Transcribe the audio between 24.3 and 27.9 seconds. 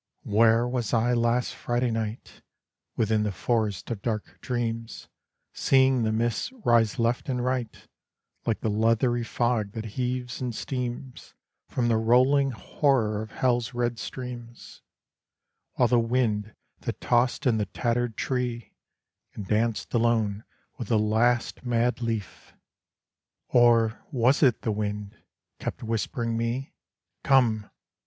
it the wind?... kept whispering me, "Come!